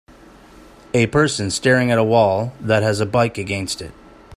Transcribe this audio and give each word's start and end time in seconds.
A 0.95 1.05
person 1.05 1.51
staring 1.51 1.91
at 1.91 1.99
a 1.99 2.03
wall 2.03 2.53
that 2.59 2.81
has 2.81 3.01
a 3.01 3.05
bike 3.05 3.37
against 3.37 3.83
it. 3.83 3.91